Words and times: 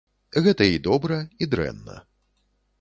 Гэта 0.47 0.63
і 0.77 0.79
добра 0.87 1.19
і 1.45 1.51
дрэнна. 1.55 2.01